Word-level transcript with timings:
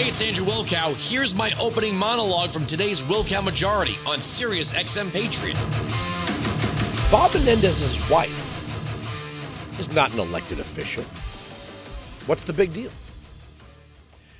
Hey, 0.00 0.08
it's 0.08 0.22
Andrew 0.22 0.46
Wilkow. 0.46 0.94
Here's 0.96 1.34
my 1.34 1.52
opening 1.60 1.94
monologue 1.94 2.52
from 2.52 2.64
today's 2.64 3.02
Wilkow 3.02 3.44
Majority 3.44 3.96
on 4.06 4.22
Sirius 4.22 4.72
XM 4.72 5.12
Patriot. 5.12 5.58
Bob 7.12 7.34
Menendez's 7.34 8.08
wife 8.08 9.78
is 9.78 9.92
not 9.92 10.10
an 10.14 10.20
elected 10.20 10.58
official. 10.58 11.02
What's 12.26 12.44
the 12.44 12.54
big 12.54 12.72
deal? 12.72 12.90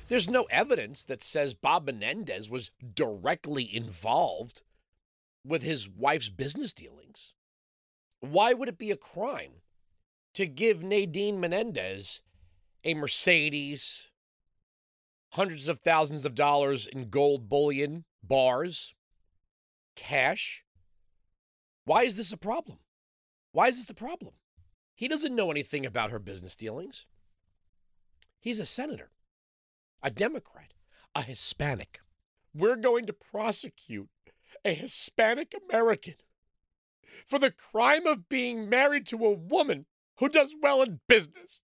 There's 0.07 0.27
no 0.27 0.45
evidence 0.49 1.05
that 1.05 1.21
says 1.21 1.53
Bob 1.53 1.85
Menendez 1.85 2.49
was 2.49 2.71
directly 2.95 3.69
involved 3.71 4.63
with 5.45 5.61
his 5.61 5.87
wife's 5.87 6.29
business 6.29 6.73
dealings. 6.73 7.33
Why 8.19 8.53
would 8.53 8.67
it 8.67 8.79
be 8.79 8.89
a 8.89 8.97
crime 8.97 9.61
to 10.33 10.47
give 10.47 10.81
Nadine 10.81 11.39
Menendez 11.39 12.23
a 12.83 12.95
Mercedes, 12.95 14.07
hundreds 15.31 15.67
of 15.67 15.79
thousands 15.79 16.25
of 16.25 16.35
dollars 16.35 16.87
in 16.87 17.09
gold 17.09 17.49
bullion, 17.49 18.05
bars, 18.23 18.93
cash? 19.95 20.63
Why 21.85 22.03
is 22.03 22.15
this 22.15 22.31
a 22.31 22.37
problem? 22.37 22.79
Why 23.51 23.67
is 23.67 23.77
this 23.77 23.89
a 23.89 23.93
problem? 23.93 24.33
He 24.95 25.07
doesn't 25.07 25.35
know 25.35 25.51
anything 25.51 25.85
about 25.85 26.11
her 26.11 26.19
business 26.19 26.55
dealings. 26.55 27.05
He's 28.39 28.59
a 28.59 28.65
senator, 28.65 29.11
a 30.01 30.09
Democrat, 30.09 30.73
a 31.15 31.21
Hispanic. 31.21 31.99
We're 32.53 32.75
going 32.75 33.05
to 33.05 33.13
prosecute 33.13 34.09
a 34.65 34.73
Hispanic 34.73 35.53
American 35.69 36.15
for 37.25 37.39
the 37.39 37.51
crime 37.51 38.05
of 38.05 38.29
being 38.29 38.69
married 38.69 39.07
to 39.07 39.25
a 39.25 39.31
woman 39.31 39.85
who 40.17 40.29
does 40.29 40.55
well 40.61 40.81
in 40.81 40.99
business. 41.07 41.61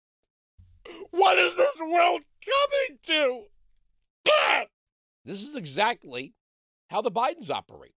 What 1.10 1.38
is 1.38 1.56
this 1.56 1.80
world 1.80 2.22
coming 2.44 2.98
to? 3.06 3.44
This 5.24 5.42
is 5.42 5.56
exactly 5.56 6.34
how 6.90 7.00
the 7.00 7.10
Bidens 7.10 7.50
operate. 7.50 7.94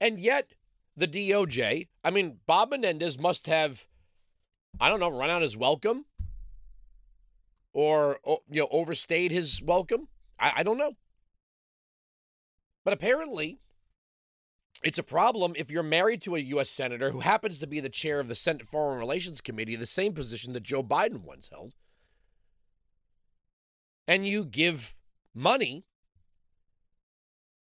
And 0.00 0.18
yet, 0.20 0.52
the 0.96 1.08
DOJ, 1.08 1.88
I 2.04 2.10
mean, 2.10 2.38
Bob 2.46 2.70
Menendez 2.70 3.18
must 3.18 3.46
have, 3.46 3.86
I 4.80 4.88
don't 4.88 5.00
know, 5.00 5.10
run 5.10 5.30
out 5.30 5.42
his 5.42 5.56
welcome 5.56 6.06
or, 7.72 8.18
you 8.48 8.60
know, 8.60 8.68
overstayed 8.70 9.32
his 9.32 9.60
welcome. 9.62 10.08
I, 10.38 10.52
I 10.56 10.62
don't 10.62 10.78
know. 10.78 10.92
But 12.84 12.94
apparently, 12.94 13.58
it's 14.82 14.98
a 14.98 15.02
problem 15.02 15.54
if 15.56 15.70
you're 15.70 15.82
married 15.82 16.22
to 16.22 16.36
a 16.36 16.40
U.S. 16.40 16.70
Senator 16.70 17.10
who 17.10 17.20
happens 17.20 17.58
to 17.58 17.66
be 17.66 17.80
the 17.80 17.88
chair 17.88 18.20
of 18.20 18.28
the 18.28 18.34
Senate 18.36 18.68
Foreign 18.68 18.98
Relations 18.98 19.40
Committee, 19.40 19.76
the 19.76 19.86
same 19.86 20.14
position 20.14 20.52
that 20.52 20.62
Joe 20.62 20.82
Biden 20.82 21.24
once 21.24 21.48
held, 21.52 21.74
and 24.06 24.26
you 24.26 24.44
give 24.44 24.94
money 25.38 25.84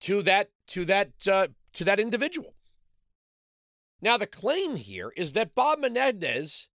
to 0.02 0.22
that 0.23 0.50
to 0.67 0.86
that 0.86 1.11
uh, 1.28 1.47
to 1.73 1.83
that 1.83 2.00
individual. 2.00 2.56
Now, 4.02 4.17
the 4.17 4.28
claim 4.28 4.75
here 4.75 5.11
is 5.17 5.33
that 5.33 5.56
Bob 5.56 5.80
Menendez 5.80 6.70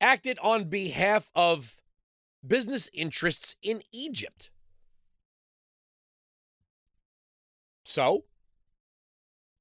acted 0.00 0.38
on 0.40 0.68
behalf 0.68 1.30
of 1.34 1.76
business 2.46 2.88
interests 2.92 3.56
in 3.62 3.82
Egypt. 3.92 4.50
So, 7.84 8.24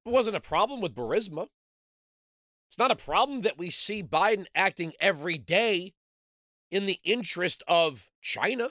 it 0.05 0.11
wasn't 0.11 0.35
a 0.35 0.41
problem 0.41 0.81
with 0.81 0.95
Burisma. 0.95 1.47
It's 2.67 2.77
not 2.77 2.91
a 2.91 2.95
problem 2.95 3.41
that 3.41 3.57
we 3.57 3.69
see 3.69 4.03
Biden 4.03 4.45
acting 4.53 4.93
every 4.99 5.37
day 5.37 5.93
in 6.69 6.85
the 6.85 6.99
interest 7.03 7.63
of 7.67 8.09
China. 8.21 8.69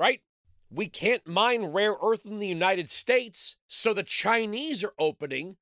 Right? 0.00 0.22
We 0.70 0.88
can't 0.88 1.26
mine 1.26 1.66
rare 1.66 1.94
earth 2.02 2.24
in 2.24 2.38
the 2.38 2.48
United 2.48 2.88
States, 2.88 3.58
so 3.68 3.92
the 3.92 4.02
Chinese 4.02 4.82
are 4.82 4.94
opening 4.98 5.58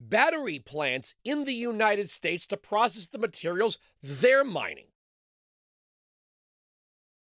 battery 0.00 0.58
plants 0.58 1.14
in 1.22 1.44
the 1.44 1.52
United 1.52 2.08
States 2.08 2.46
to 2.46 2.56
process 2.56 3.04
the 3.04 3.18
materials 3.18 3.76
they're 4.02 4.44
mining. 4.44 4.86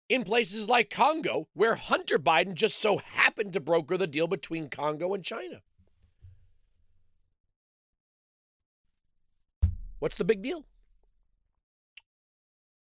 In 0.08 0.22
places 0.22 0.68
like 0.68 0.88
Congo, 0.88 1.48
where 1.52 1.74
Hunter 1.74 2.20
Biden 2.20 2.54
just 2.54 2.78
so 2.78 2.98
happened 2.98 3.52
to 3.54 3.60
broker 3.60 3.96
the 3.96 4.06
deal 4.06 4.28
between 4.28 4.68
Congo 4.68 5.14
and 5.14 5.24
China. 5.24 5.62
What's 9.98 10.16
the 10.16 10.24
big 10.24 10.42
deal? 10.42 10.64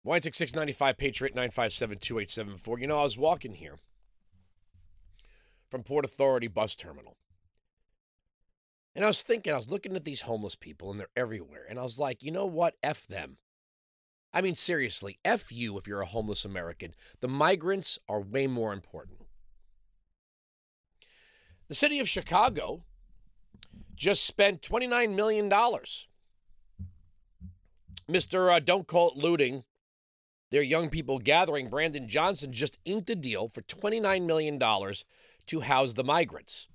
Wine 0.03 0.23
six 0.23 0.55
ninety 0.55 0.73
five 0.73 0.97
Patriot 0.97 1.35
nine 1.35 1.51
five 1.51 1.73
seven 1.73 1.99
two 1.99 2.19
eight 2.19 2.31
seven 2.31 2.57
four. 2.57 2.79
You 2.79 2.87
know, 2.87 3.01
I 3.01 3.05
was 3.05 3.19
walking 3.19 3.55
here 3.55 3.79
from 5.71 5.83
Port 5.83 6.05
Authority 6.05 6.49
bus 6.49 6.75
terminal. 6.75 7.17
And 8.95 9.05
I 9.05 9.09
was 9.09 9.23
thinking, 9.23 9.53
I 9.53 9.57
was 9.57 9.71
looking 9.71 9.95
at 9.95 10.05
these 10.05 10.23
homeless 10.23 10.57
people 10.57 10.91
and 10.91 10.99
they're 10.99 11.09
everywhere. 11.17 11.65
And 11.69 11.79
I 11.79 11.83
was 11.83 11.99
like, 11.99 12.23
you 12.23 12.33
know 12.33 12.47
what? 12.47 12.75
F 12.83 13.07
them. 13.07 13.37
I 14.33 14.41
mean, 14.41 14.57
seriously, 14.57 15.19
F 15.25 15.53
you 15.53 15.79
if 15.79 15.87
you're 15.87 16.01
a 16.01 16.07
homeless 16.07 16.45
American. 16.45 16.95
The 17.21 17.29
migrants 17.29 17.99
are 18.09 18.21
way 18.21 18.47
more 18.47 18.73
important. 18.73 19.19
The 21.69 21.75
city 21.75 22.01
of 22.01 22.09
Chicago 22.09 22.83
just 23.95 24.25
spent 24.25 24.63
$29 24.63 25.15
million. 25.15 25.49
Mr. 28.11 28.57
Uh, 28.57 28.59
Don't 28.59 28.89
Call 28.89 29.11
It 29.11 29.17
Looting 29.17 29.63
their 30.51 30.63
young 30.63 30.91
people 30.91 31.19
gathering, 31.19 31.69
Brandon 31.69 32.09
Johnson 32.09 32.53
just 32.53 32.79
inked 32.85 33.11
a 33.11 33.15
deal 33.15 33.49
for 33.49 33.63
$29 33.63 34.27
million 34.27 34.59
to 34.59 35.61
house 35.61 35.93
the 35.93 36.05
migrants. 36.05 36.69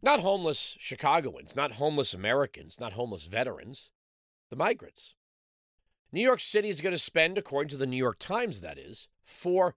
Not 0.00 0.20
homeless 0.20 0.76
Chicagoans, 0.78 1.56
not 1.56 1.72
homeless 1.72 2.14
Americans, 2.14 2.78
not 2.78 2.92
homeless 2.92 3.26
veterans, 3.26 3.90
the 4.48 4.56
migrants. 4.56 5.14
New 6.12 6.22
York 6.22 6.40
City 6.40 6.68
is 6.68 6.80
going 6.80 6.94
to 6.94 6.98
spend, 6.98 7.36
according 7.36 7.68
to 7.70 7.76
the 7.76 7.86
New 7.86 7.96
York 7.96 8.18
Times, 8.18 8.60
that 8.60 8.78
is, 8.78 9.08
$4 9.26 9.72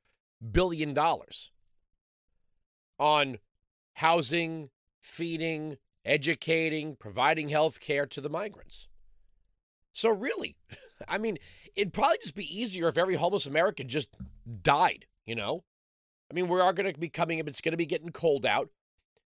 billion 0.52 0.98
on 2.98 3.40
housing, 3.94 4.70
feeding, 5.02 5.78
educating, 6.06 6.96
providing 6.96 7.50
health 7.50 7.80
care 7.80 8.06
to 8.06 8.22
the 8.22 8.30
migrants. 8.30 8.88
So, 9.92 10.10
really, 10.10 10.56
I 11.08 11.18
mean, 11.18 11.38
it'd 11.76 11.94
probably 11.94 12.18
just 12.22 12.36
be 12.36 12.60
easier 12.60 12.88
if 12.88 12.98
every 12.98 13.16
homeless 13.16 13.46
American 13.46 13.88
just 13.88 14.10
died, 14.62 15.06
you 15.26 15.36
know? 15.36 15.64
I 16.30 16.34
mean, 16.34 16.48
we 16.48 16.60
are 16.60 16.74
going 16.74 16.92
to 16.92 17.00
be 17.00 17.10
coming 17.10 17.40
up, 17.40 17.48
it's 17.48 17.62
going 17.62 17.74
to 17.74 17.78
be 17.78 17.86
getting 17.86 18.12
cold 18.12 18.46
out. 18.46 18.70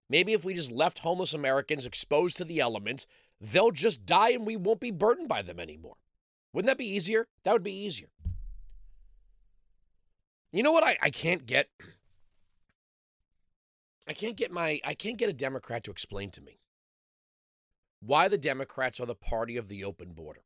Maybe 0.08 0.32
if 0.32 0.44
we 0.44 0.54
just 0.54 0.70
left 0.70 1.00
homeless 1.00 1.34
Americans 1.34 1.86
exposed 1.86 2.36
to 2.36 2.44
the 2.44 2.60
elements, 2.60 3.06
they'll 3.40 3.72
just 3.72 4.06
die 4.06 4.30
and 4.30 4.46
we 4.46 4.56
won't 4.56 4.80
be 4.80 4.90
burdened 4.90 5.28
by 5.28 5.42
them 5.42 5.58
anymore. 5.58 5.96
Wouldn't 6.52 6.68
that 6.68 6.78
be 6.78 6.88
easier? 6.88 7.26
That 7.44 7.52
would 7.52 7.64
be 7.64 7.76
easier. 7.76 8.08
You 10.52 10.62
know 10.62 10.72
what 10.72 10.84
I, 10.84 10.96
I 11.02 11.10
can't 11.10 11.44
get? 11.44 11.68
I 14.08 14.12
can't 14.12 14.36
get 14.36 14.52
my 14.52 14.80
I 14.84 14.94
can't 14.94 15.18
get 15.18 15.28
a 15.28 15.32
Democrat 15.32 15.82
to 15.84 15.90
explain 15.90 16.30
to 16.30 16.40
me 16.40 16.60
why 18.00 18.28
the 18.28 18.38
Democrats 18.38 19.00
are 19.00 19.06
the 19.06 19.16
party 19.16 19.56
of 19.56 19.68
the 19.68 19.84
open 19.84 20.12
border. 20.12 20.42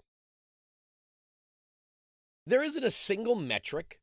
There 2.47 2.63
isn't 2.63 2.85
a 2.85 2.91
single 2.91 3.35
metric. 3.35 4.01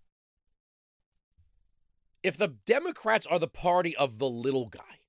If 2.24 2.38
the 2.38 2.48
Democrats 2.66 3.26
are 3.26 3.40
the 3.40 3.48
party 3.48 3.96
of 3.96 4.20
the 4.20 4.30
little 4.30 4.68
guy, 4.68 5.00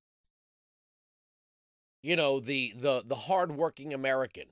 you 2.03 2.17
know, 2.17 2.41
the 2.41 2.73
the 2.77 3.03
the 3.05 3.15
hardworking 3.15 3.93
American, 3.93 4.47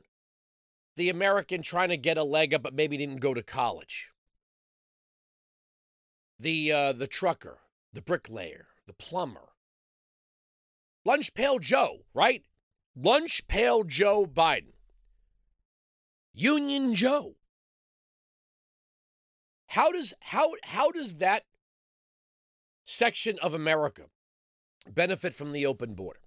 the 0.97 1.09
American 1.09 1.63
trying 1.63 1.91
to 1.91 1.97
get 1.97 2.19
a 2.19 2.25
leg 2.25 2.53
up 2.53 2.63
but 2.63 2.75
maybe 2.75 2.97
didn't 2.97 3.21
go 3.21 3.35
to 3.35 3.43
college, 3.43 4.11
the 6.39 6.73
uh, 6.73 6.93
the 6.93 7.07
trucker, 7.07 7.59
the 7.93 8.03
bricklayer, 8.03 8.67
the 8.87 8.93
plumber, 8.93 9.53
lunch 11.05 11.35
pail 11.35 11.59
Joe, 11.59 12.01
right? 12.13 12.43
Lunch 12.97 13.47
pail 13.47 13.85
Joe 13.85 14.27
Biden, 14.27 14.73
Union 16.35 16.95
Joe. 16.95 17.36
How 19.77 19.93
does 19.93 20.15
how 20.21 20.55
how 20.65 20.91
does 20.91 21.17
that 21.17 21.43
section 22.83 23.39
of 23.43 23.53
America 23.53 24.05
benefit 24.89 25.35
from 25.35 25.53
the 25.53 25.67
open 25.67 25.93
border? 25.93 26.21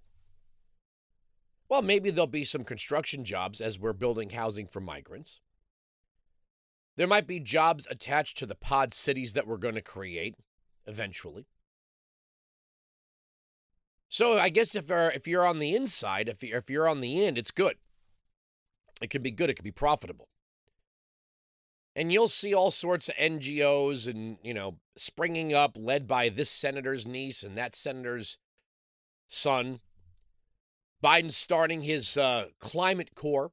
Well, 1.68 1.82
maybe 1.82 2.12
there'll 2.12 2.28
be 2.28 2.44
some 2.44 2.62
construction 2.62 3.24
jobs 3.24 3.60
as 3.60 3.76
we're 3.76 3.92
building 3.92 4.30
housing 4.30 4.68
for 4.68 4.80
migrants. 4.80 5.40
There 6.96 7.08
might 7.08 7.26
be 7.26 7.40
jobs 7.40 7.88
attached 7.90 8.38
to 8.38 8.46
the 8.46 8.54
pod 8.54 8.94
cities 8.94 9.32
that 9.32 9.48
we're 9.48 9.56
going 9.56 9.74
to 9.74 9.82
create 9.82 10.36
eventually. 10.86 11.48
So 14.08 14.38
I 14.38 14.50
guess 14.50 14.76
if 14.76 14.88
you're, 14.88 15.10
if 15.10 15.26
you're 15.26 15.46
on 15.46 15.58
the 15.58 15.74
inside, 15.74 16.28
if 16.28 16.40
you're, 16.44 16.58
if 16.58 16.70
you're 16.70 16.88
on 16.88 17.00
the 17.00 17.24
end, 17.24 17.36
it's 17.36 17.50
good. 17.50 17.78
It 19.02 19.10
could 19.10 19.24
be 19.24 19.32
good. 19.32 19.50
It 19.50 19.54
could 19.54 19.64
be 19.64 19.72
profitable. 19.72 20.28
And 21.96 22.12
you'll 22.12 22.28
see 22.28 22.54
all 22.54 22.70
sorts 22.70 23.08
of 23.08 23.16
NGOs 23.16 24.08
and, 24.08 24.38
you 24.42 24.54
know, 24.54 24.78
springing 24.96 25.52
up, 25.52 25.76
led 25.76 26.06
by 26.06 26.28
this 26.28 26.50
senator's 26.50 27.06
niece 27.06 27.42
and 27.42 27.58
that 27.58 27.74
senator's 27.74 28.38
son. 29.28 29.80
Biden 31.02 31.32
starting 31.32 31.82
his 31.82 32.16
uh, 32.16 32.46
climate 32.60 33.14
corps. 33.14 33.52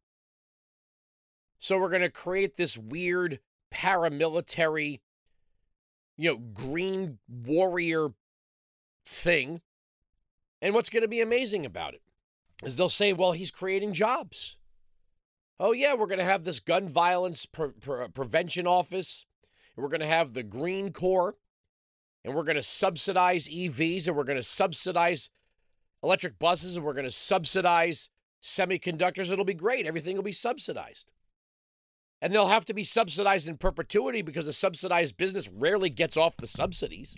So 1.59 1.79
we're 1.79 1.89
going 1.89 2.01
to 2.01 2.09
create 2.09 2.57
this 2.57 2.77
weird 2.77 3.39
paramilitary, 3.73 4.99
you 6.15 6.31
know, 6.31 6.37
green 6.37 7.17
warrior 7.27 8.09
thing. 9.05 9.61
And 10.61 10.73
what's 10.73 10.89
going 10.89 11.01
to 11.01 11.07
be 11.07 11.21
amazing 11.21 11.65
about 11.65 11.93
it 11.93 12.01
is 12.63 12.75
they'll 12.75 12.89
say, 12.89 13.13
well, 13.13 13.31
he's 13.31 13.51
creating 13.51 13.93
jobs. 13.93 14.57
Oh, 15.59 15.71
yeah, 15.71 15.95
we're 15.95 16.07
going 16.07 16.19
to 16.19 16.25
have 16.25 16.43
this 16.43 16.59
gun 16.59 16.87
violence 16.87 17.45
pre- 17.45 17.71
pre- 17.71 18.03
uh, 18.03 18.07
prevention 18.09 18.67
office. 18.67 19.25
We're 19.75 19.89
going 19.89 20.01
to 20.01 20.07
have 20.07 20.33
the 20.33 20.43
Green 20.43 20.91
Corps. 20.91 21.35
And 22.23 22.35
we're 22.35 22.43
going 22.43 22.57
to 22.57 22.63
subsidize 22.63 23.47
EVs. 23.47 24.07
And 24.07 24.15
we're 24.15 24.23
going 24.23 24.37
to 24.37 24.43
subsidize 24.43 25.29
electric 26.03 26.37
buses. 26.37 26.75
And 26.75 26.85
we're 26.85 26.93
going 26.93 27.05
to 27.05 27.11
subsidize 27.11 28.09
semiconductors. 28.41 29.31
It'll 29.31 29.45
be 29.45 29.53
great. 29.53 29.87
Everything 29.87 30.15
will 30.15 30.23
be 30.23 30.31
subsidized. 30.31 31.11
And 32.21 32.33
they'll 32.33 32.47
have 32.47 32.65
to 32.65 32.73
be 32.73 32.83
subsidized 32.83 33.47
in 33.47 33.57
perpetuity 33.57 34.21
because 34.21 34.47
a 34.47 34.53
subsidized 34.53 35.17
business 35.17 35.49
rarely 35.49 35.89
gets 35.89 36.17
off 36.17 36.37
the 36.37 36.47
subsidies. 36.47 37.15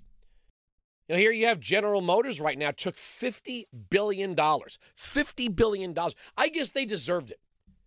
Now, 1.09 1.15
here 1.15 1.31
you 1.31 1.47
have 1.47 1.59
General 1.59 2.01
Motors 2.01 2.39
right 2.39 2.57
now 2.57 2.71
took 2.71 2.95
$50 2.95 3.65
billion. 3.89 4.35
$50 4.35 5.55
billion. 5.55 5.95
I 6.37 6.49
guess 6.49 6.69
they 6.69 6.85
deserved 6.85 7.31
it. 7.31 7.39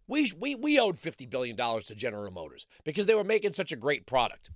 We, 0.06 0.32
we, 0.38 0.54
we 0.54 0.78
owed 0.78 1.00
$50 1.00 1.28
billion 1.28 1.56
to 1.56 1.94
General 1.94 2.30
Motors 2.32 2.66
because 2.84 3.06
they 3.06 3.14
were 3.14 3.24
making 3.24 3.52
such 3.52 3.72
a 3.72 3.76
great 3.76 4.06
product. 4.06 4.50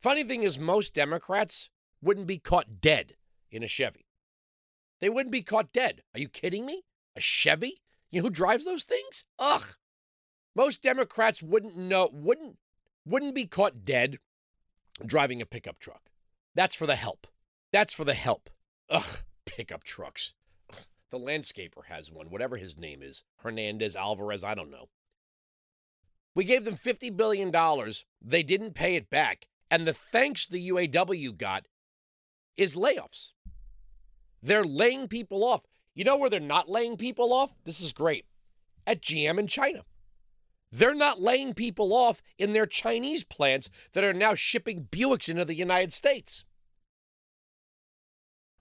Funny 0.00 0.24
thing 0.24 0.42
is, 0.42 0.58
most 0.58 0.94
Democrats 0.94 1.70
wouldn't 2.02 2.26
be 2.26 2.38
caught 2.38 2.80
dead 2.80 3.14
in 3.50 3.62
a 3.62 3.68
Chevy. 3.68 4.06
They 5.00 5.08
wouldn't 5.08 5.32
be 5.32 5.42
caught 5.42 5.72
dead. 5.72 6.02
Are 6.14 6.20
you 6.20 6.28
kidding 6.28 6.66
me? 6.66 6.82
A 7.16 7.20
Chevy? 7.20 7.78
You 8.10 8.20
know 8.20 8.28
who 8.28 8.30
drives 8.30 8.64
those 8.64 8.84
things? 8.84 9.24
Ugh. 9.38 9.76
Most 10.54 10.82
Democrats 10.82 11.42
wouldn't 11.42 11.76
know, 11.76 12.10
wouldn't, 12.12 12.58
wouldn't 13.04 13.34
be 13.34 13.46
caught 13.46 13.84
dead 13.84 14.18
driving 15.04 15.42
a 15.42 15.46
pickup 15.46 15.78
truck. 15.78 16.10
That's 16.54 16.76
for 16.76 16.86
the 16.86 16.96
help. 16.96 17.26
That's 17.72 17.94
for 17.94 18.04
the 18.04 18.14
help. 18.14 18.50
Ugh, 18.88 19.22
pickup 19.46 19.84
trucks. 19.84 20.34
The 21.14 21.20
landscaper 21.20 21.84
has 21.86 22.10
one, 22.10 22.28
whatever 22.28 22.56
his 22.56 22.76
name 22.76 23.00
is. 23.00 23.22
Hernandez, 23.36 23.94
Alvarez, 23.94 24.42
I 24.42 24.56
don't 24.56 24.72
know. 24.72 24.88
We 26.34 26.42
gave 26.42 26.64
them 26.64 26.76
$50 26.76 27.16
billion. 27.16 27.52
They 28.20 28.42
didn't 28.42 28.74
pay 28.74 28.96
it 28.96 29.10
back. 29.10 29.46
And 29.70 29.86
the 29.86 29.92
thanks 29.92 30.44
the 30.44 30.70
UAW 30.70 31.38
got 31.38 31.66
is 32.56 32.74
layoffs. 32.74 33.30
They're 34.42 34.64
laying 34.64 35.06
people 35.06 35.44
off. 35.44 35.60
You 35.94 36.02
know 36.02 36.16
where 36.16 36.28
they're 36.28 36.40
not 36.40 36.68
laying 36.68 36.96
people 36.96 37.32
off? 37.32 37.54
This 37.62 37.80
is 37.80 37.92
great. 37.92 38.24
At 38.84 39.00
GM 39.00 39.38
in 39.38 39.46
China. 39.46 39.84
They're 40.72 40.96
not 40.96 41.22
laying 41.22 41.54
people 41.54 41.92
off 41.92 42.22
in 42.38 42.54
their 42.54 42.66
Chinese 42.66 43.22
plants 43.22 43.70
that 43.92 44.02
are 44.02 44.12
now 44.12 44.34
shipping 44.34 44.88
Buicks 44.90 45.28
into 45.28 45.44
the 45.44 45.54
United 45.54 45.92
States. 45.92 46.44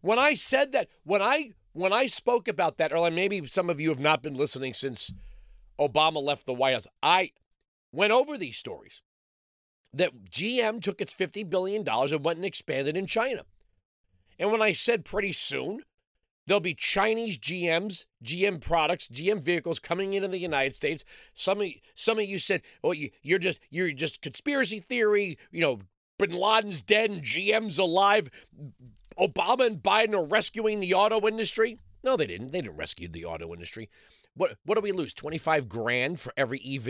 When 0.02 0.20
I 0.20 0.36
said 0.36 0.72
that, 0.74 0.88
when 1.04 1.24
I 1.24 1.54
when 1.74 1.92
I 1.92 2.06
spoke 2.06 2.48
about 2.48 2.78
that, 2.78 2.94
or 2.94 3.10
maybe 3.12 3.46
some 3.48 3.70
of 3.70 3.82
you 3.82 3.90
have 3.90 4.00
not 4.00 4.24
been 4.24 4.36
listening 4.36 4.74
since 4.74 5.12
Obama 5.80 6.22
left 6.22 6.46
the 6.46 6.54
White 6.54 6.74
House, 6.74 6.88
I 7.02 7.32
went 7.92 8.14
over 8.14 8.38
these 8.38 8.58
stories 8.58 9.02
that 9.94 10.26
GM 10.30 10.82
took 10.82 11.02
its 11.02 11.14
$50 11.14 11.50
billion 11.50 11.88
and 11.88 12.26
went 12.26 12.38
and 12.38 12.46
expanded 12.46 12.98
in 12.98 13.06
China. 13.06 13.44
And 14.40 14.52
when 14.52 14.62
I 14.62 14.74
said 14.74 15.06
pretty 15.06 15.32
soon, 15.34 15.82
there'll 16.46 16.60
be 16.60 16.74
Chinese 16.74 17.38
GMs, 17.38 18.06
GM 18.24 18.60
products, 18.60 19.08
GM 19.08 19.42
vehicles 19.42 19.80
coming 19.80 20.14
into 20.14 20.28
the 20.28 20.40
United 20.40 20.76
States. 20.76 21.04
Some 21.34 21.62
of, 21.62 21.68
some 21.96 22.18
of 22.20 22.26
you 22.26 22.40
said, 22.40 22.62
"Oh, 22.84 22.92
you, 22.92 23.10
you're 23.22 23.40
just 23.40 23.60
you're 23.70 23.92
just 23.92 24.22
conspiracy 24.22 24.80
theory." 24.80 25.38
You 25.52 25.62
know, 25.62 25.80
Bin 26.18 26.32
Laden's 26.32 26.82
dead 26.82 27.12
and 27.12 27.22
GM's 27.22 27.78
alive. 27.78 28.30
Obama 29.20 29.66
and 29.66 29.82
Biden 29.82 30.14
are 30.14 30.26
rescuing 30.26 30.80
the 30.80 30.94
auto 30.94 31.28
industry. 31.28 31.80
No, 32.04 32.18
they 32.18 32.28
didn't. 32.28 32.52
They 32.52 32.62
didn't 32.62 32.78
rescue 32.78 33.08
the 33.08 33.26
auto 33.26 33.54
industry. 33.54 33.90
What 34.36 34.58
what 34.66 34.76
do 34.76 34.82
we 34.82 34.92
lose? 34.92 35.14
25 35.14 35.70
grand 35.70 36.20
for 36.20 36.34
every 36.36 36.60
EV? 36.60 36.86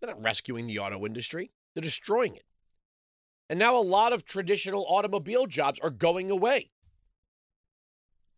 They're 0.00 0.14
not 0.14 0.22
rescuing 0.22 0.66
the 0.66 0.78
auto 0.78 1.04
industry. 1.06 1.50
They're 1.74 1.82
destroying 1.82 2.36
it. 2.36 2.44
And 3.48 3.58
now 3.58 3.76
a 3.76 3.82
lot 3.82 4.12
of 4.12 4.24
traditional 4.24 4.86
automobile 4.88 5.46
jobs 5.46 5.80
are 5.80 5.90
going 5.90 6.30
away 6.30 6.70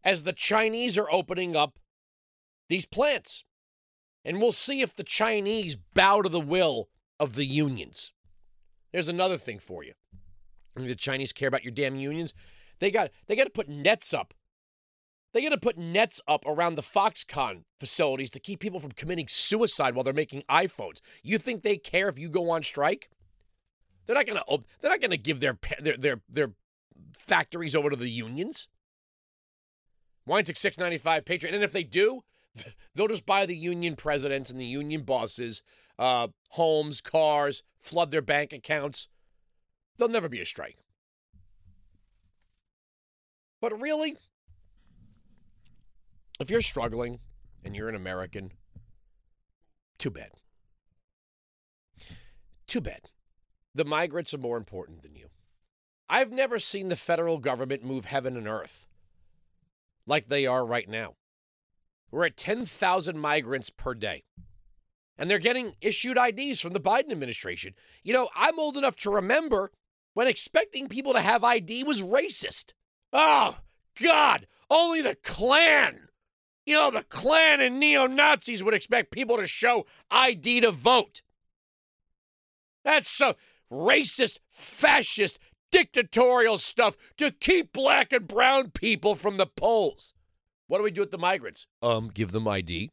as 0.05 0.23
the 0.23 0.33
Chinese 0.33 0.99
are 0.99 1.11
opening 1.13 1.55
up 1.55 1.79
these 2.69 2.87
plants. 2.87 3.45
And 4.25 4.41
we'll 4.41 4.53
see 4.53 4.81
if 4.81 4.95
the 4.95 5.05
Chinese 5.05 5.77
bow 5.95 6.23
to 6.23 6.29
the 6.29 6.41
will 6.41 6.89
of 7.19 7.35
the 7.35 7.45
unions. 7.45 8.13
There's 8.93 9.09
another 9.09 9.39
thing 9.39 9.59
for 9.59 9.83
you. 9.85 9.95
The 10.75 10.95
Chinese 10.95 11.33
care 11.33 11.49
about 11.49 11.65
your 11.65 11.73
damn 11.73 11.97
unions. 11.97 12.35
They 12.83 12.91
got 12.91 13.11
they 13.29 13.37
got 13.37 13.45
to 13.45 13.51
put 13.51 13.69
nets 13.69 14.13
up. 14.13 14.35
They 15.33 15.41
got 15.41 15.51
to 15.51 15.57
put 15.57 15.79
nets 15.79 16.21
up 16.27 16.45
around 16.45 16.75
the 16.75 16.83
Foxconn 16.83 17.63
facilities 17.79 18.29
to 18.31 18.41
keep 18.41 18.59
people 18.59 18.81
from 18.81 18.91
committing 18.91 19.29
suicide 19.29 19.95
while 19.95 20.03
they're 20.03 20.13
making 20.13 20.43
iPhones. 20.51 21.01
You 21.23 21.39
think 21.39 21.63
they 21.63 21.77
care 21.77 22.09
if 22.09 22.19
you 22.19 22.29
go 22.29 22.51
on 22.51 22.65
strike? 22.65 23.09
They're 24.05 24.17
not 24.17 24.27
gonna. 24.27 24.43
They're 24.81 24.91
not 24.91 25.01
gonna 25.01 25.17
give 25.17 25.39
their 25.39 25.57
their 25.81 25.97
their 25.97 26.21
their 26.29 26.51
factories 27.17 27.77
over 27.77 27.89
to 27.89 27.95
the 27.95 28.11
unions. 28.11 28.67
Weinzig 30.27 30.59
six 30.59 30.77
ninety 30.77 30.99
five 30.99 31.25
Patriot, 31.25 31.55
and 31.55 31.63
if 31.63 31.71
they 31.71 31.85
do, 31.85 32.23
they'll 32.97 33.07
just 33.07 33.27
buy 33.27 33.47
the 33.47 33.57
union 33.57 33.95
presidents 33.95 34.51
and 34.51 34.61
the 34.61 34.67
union 34.67 35.03
bosses 35.03 35.63
uh, 36.01 36.27
homes, 36.51 37.01
cars, 37.01 37.63
flood 37.81 38.11
their 38.11 38.23
bank 38.23 38.53
accounts. 38.53 39.07
There'll 39.97 40.11
never 40.11 40.29
be 40.29 40.41
a 40.41 40.45
strike. 40.45 40.79
But 43.63 43.81
really, 43.81 44.17
if 46.41 46.51
you're 46.51 46.61
struggling 46.61 47.21
and 47.65 47.77
you're 47.77 47.89
an 47.89 47.95
American, 47.95 48.51
too 49.99 50.11
bad. 50.11 50.31
Too 52.67 52.81
bad. 52.81 53.03
The 53.73 53.85
migrants 53.85 54.35
are 54.35 54.39
more 54.39 54.57
important 54.57 55.03
than 55.03 55.15
you. 55.15 55.29
I've 56.11 56.33
never 56.33 56.59
seen 56.59 56.89
the 56.89 56.97
federal 56.97 57.39
government 57.39 57.85
move 57.85 58.07
heaven 58.07 58.37
and 58.37 58.49
earth 58.49 58.89
like 60.07 60.29
they 60.29 60.45
are 60.45 60.67
right 60.67 60.89
now. 60.89 61.15
We're 62.11 62.27
at 62.27 62.37
10,000 62.37 63.17
migrants 63.17 63.71
per 63.71 63.95
day. 63.95 64.25
And 65.17 65.31
they're 65.31 65.39
getting 65.39 65.77
issued 65.81 66.19
IDs 66.19 66.61
from 66.61 66.73
the 66.73 66.81
Biden 66.81 67.13
administration. 67.13 67.75
You 68.03 68.13
know, 68.13 68.29
I'm 68.35 68.59
old 68.59 68.77
enough 68.77 68.97
to 68.99 69.11
remember 69.11 69.71
when 70.15 70.27
expecting 70.27 70.89
people 70.89 71.13
to 71.13 71.21
have 71.21 71.45
ID 71.45 71.85
was 71.85 72.03
racist. 72.03 72.73
Oh, 73.13 73.59
God, 74.01 74.47
only 74.71 75.03
the 75.03 75.17
Klan. 75.17 76.09
You 76.65 76.77
know, 76.77 76.91
the 76.91 77.03
Klan 77.03 77.61
and 77.61 77.81
neo 77.81 78.07
Nazis 78.07 78.63
would 78.63 78.75
expect 78.75 79.11
people 79.11 79.37
to 79.37 79.47
show 79.47 79.87
ID 80.11 80.61
to 80.61 80.71
vote. 80.71 81.23
That's 82.85 83.09
so 83.09 83.35
racist, 83.71 84.39
fascist, 84.49 85.39
dictatorial 85.71 86.59
stuff 86.59 86.97
to 87.17 87.31
keep 87.31 87.73
black 87.73 88.13
and 88.13 88.27
brown 88.27 88.71
people 88.71 89.15
from 89.15 89.37
the 89.37 89.47
polls. 89.47 90.15
What 90.69 90.79
do 90.79 90.85
we 90.85 90.91
do 90.91 91.01
with 91.01 91.11
the 91.11 91.19
migrants? 91.19 91.67
Um, 91.83 92.11
give 92.13 92.33
them 92.33 92.47
ID. 92.47 92.91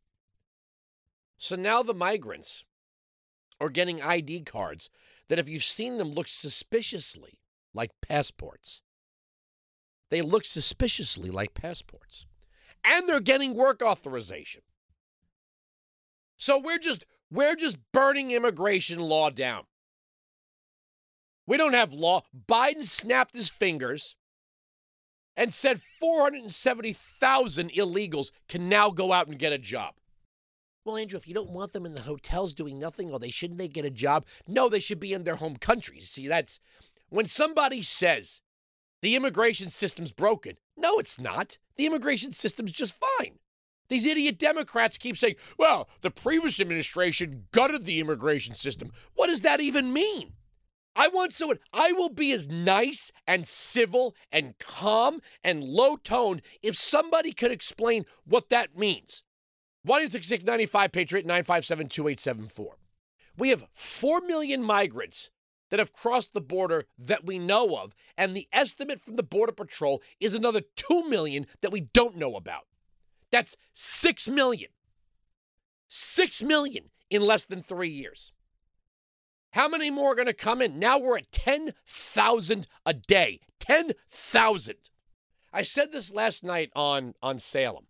So 1.37 1.55
now 1.55 1.83
the 1.83 1.93
migrants 1.93 2.65
are 3.61 3.69
getting 3.69 4.01
ID 4.01 4.41
cards 4.41 4.89
that, 5.27 5.39
if 5.39 5.47
you've 5.47 5.63
seen 5.63 5.97
them, 5.97 6.11
look 6.11 6.27
suspiciously 6.27 7.39
like 7.73 7.91
passports. 8.01 8.81
They 10.09 10.21
look 10.21 10.45
suspiciously 10.45 11.29
like 11.29 11.53
passports. 11.53 12.25
And 12.83 13.07
they're 13.07 13.19
getting 13.19 13.55
work 13.55 13.81
authorization. 13.81 14.61
So 16.37 16.57
we're 16.57 16.79
just 16.79 17.05
we're 17.29 17.55
just 17.55 17.77
burning 17.91 18.31
immigration 18.31 18.99
law 18.99 19.29
down. 19.29 19.65
We 21.45 21.57
don't 21.57 21.73
have 21.73 21.93
law. 21.93 22.21
Biden 22.47 22.83
snapped 22.83 23.35
his 23.35 23.49
fingers 23.49 24.15
and 25.35 25.53
said 25.53 25.81
470,000 25.99 27.71
illegals 27.71 28.31
can 28.47 28.69
now 28.69 28.89
go 28.89 29.11
out 29.11 29.27
and 29.27 29.39
get 29.39 29.53
a 29.53 29.57
job. 29.57 29.95
Well, 30.85 30.97
Andrew, 30.97 31.17
if 31.17 31.27
you 31.27 31.33
don't 31.33 31.51
want 31.51 31.73
them 31.73 31.85
in 31.85 31.93
the 31.93 32.01
hotels 32.01 32.53
doing 32.53 32.79
nothing, 32.79 33.11
or 33.11 33.19
they 33.19 33.29
shouldn't 33.29 33.59
they 33.59 33.67
get 33.67 33.85
a 33.85 33.89
job? 33.89 34.25
No, 34.47 34.69
they 34.69 34.79
should 34.79 34.99
be 34.99 35.13
in 35.13 35.23
their 35.23 35.35
home 35.35 35.57
countries. 35.57 36.09
See, 36.09 36.27
that's 36.27 36.59
when 37.09 37.25
somebody 37.25 37.81
says 37.81 38.41
the 39.01 39.15
immigration 39.15 39.69
system's 39.69 40.11
broken. 40.11 40.57
No, 40.75 40.99
it's 40.99 41.19
not. 41.19 41.57
The 41.77 41.85
immigration 41.85 42.33
system's 42.33 42.71
just 42.71 42.95
fine. 42.95 43.39
These 43.89 44.05
idiot 44.05 44.37
Democrats 44.37 44.97
keep 44.97 45.17
saying, 45.17 45.35
well, 45.57 45.89
the 46.01 46.11
previous 46.11 46.59
administration 46.59 47.45
gutted 47.51 47.85
the 47.85 47.99
immigration 47.99 48.53
system. 48.53 48.91
What 49.15 49.27
does 49.27 49.41
that 49.41 49.59
even 49.59 49.91
mean? 49.91 50.33
I 50.95 51.07
want 51.07 51.33
someone, 51.33 51.59
I 51.73 51.91
will 51.91 52.09
be 52.09 52.31
as 52.31 52.47
nice 52.47 53.11
and 53.25 53.47
civil 53.47 54.15
and 54.31 54.57
calm 54.59 55.21
and 55.43 55.63
low 55.63 55.95
toned 55.95 56.41
if 56.61 56.75
somebody 56.75 57.31
could 57.31 57.51
explain 57.51 58.05
what 58.25 58.49
that 58.49 58.77
means. 58.77 59.23
1 59.83 60.07
95 60.43 60.91
Patriot 60.91 61.25
957 61.25 61.87
2874. 61.87 62.77
We 63.37 63.49
have 63.49 63.65
4 63.71 64.21
million 64.21 64.61
migrants 64.61 65.31
that 65.69 65.79
have 65.79 65.93
crossed 65.93 66.33
the 66.33 66.41
border 66.41 66.85
that 66.97 67.25
we 67.25 67.37
know 67.37 67.77
of, 67.77 67.93
and 68.17 68.35
the 68.35 68.47
estimate 68.51 69.01
from 69.01 69.15
the 69.15 69.23
Border 69.23 69.51
Patrol 69.51 70.01
is 70.19 70.33
another 70.33 70.61
2 70.75 71.09
million 71.09 71.45
that 71.61 71.71
we 71.71 71.81
don't 71.81 72.17
know 72.17 72.35
about. 72.35 72.67
That's 73.31 73.55
6 73.73 74.29
million. 74.29 74.69
6 75.87 76.43
million 76.43 76.85
in 77.09 77.21
less 77.21 77.45
than 77.45 77.63
three 77.63 77.89
years. 77.89 78.31
How 79.53 79.67
many 79.67 79.89
more 79.89 80.11
are 80.11 80.15
going 80.15 80.27
to 80.27 80.33
come 80.33 80.61
in? 80.61 80.77
Now 80.77 80.99
we're 80.99 81.17
at 81.17 81.31
10,000 81.31 82.67
a 82.85 82.93
day. 82.93 83.39
10,000. 83.59 84.75
I 85.51 85.63
said 85.63 85.91
this 85.91 86.13
last 86.13 86.43
night 86.43 86.71
on, 86.75 87.15
on 87.21 87.39
Salem. 87.39 87.85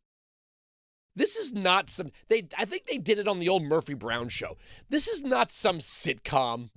This 1.16 1.36
is 1.36 1.52
not 1.52 1.90
some 1.90 2.12
they 2.30 2.48
I 2.58 2.64
think 2.64 2.86
they 2.86 2.98
did 2.98 3.20
it 3.20 3.28
on 3.28 3.40
the 3.40 3.50
old 3.50 3.64
Murphy 3.64 3.94
Brown 3.94 4.30
show. 4.30 4.58
This 4.90 5.10
is 5.10 5.22
not 5.22 5.52
some 5.52 5.80
sitcom. 5.80 6.70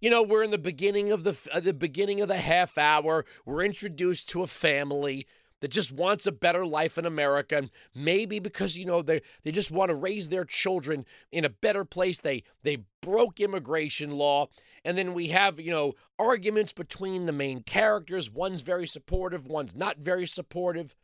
You 0.00 0.08
know, 0.08 0.22
we're 0.22 0.42
in 0.42 0.50
the 0.50 0.58
beginning 0.58 1.12
of 1.12 1.24
the 1.24 1.36
uh, 1.52 1.60
the 1.60 1.74
beginning 1.74 2.20
of 2.20 2.28
the 2.28 2.36
half 2.36 2.78
hour. 2.78 3.24
We're 3.44 3.62
introduced 3.62 4.28
to 4.30 4.42
a 4.42 4.46
family 4.46 5.26
that 5.60 5.70
just 5.70 5.92
wants 5.92 6.26
a 6.26 6.32
better 6.32 6.64
life 6.64 6.96
in 6.96 7.04
America. 7.04 7.58
And 7.58 7.70
maybe 7.94 8.38
because, 8.38 8.78
you 8.78 8.86
know, 8.86 9.02
they, 9.02 9.20
they 9.42 9.52
just 9.52 9.70
want 9.70 9.90
to 9.90 9.94
raise 9.94 10.30
their 10.30 10.46
children 10.46 11.04
in 11.30 11.44
a 11.44 11.50
better 11.50 11.84
place. 11.84 12.20
They 12.20 12.44
they 12.62 12.84
broke 13.02 13.40
immigration 13.40 14.12
law. 14.12 14.48
And 14.84 14.96
then 14.96 15.12
we 15.12 15.28
have, 15.28 15.60
you 15.60 15.70
know, 15.70 15.92
arguments 16.18 16.72
between 16.72 17.26
the 17.26 17.32
main 17.32 17.62
characters. 17.62 18.30
One's 18.30 18.62
very 18.62 18.86
supportive, 18.86 19.46
one's 19.46 19.76
not 19.76 19.98
very 19.98 20.26
supportive. 20.26 20.96